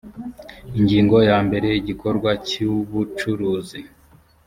ingingo 0.77 1.17
ya 1.29 1.37
mbere 1.47 1.67
igikorwa 1.79 2.31
cy 2.47 2.57
ubucuruzi 2.71 3.79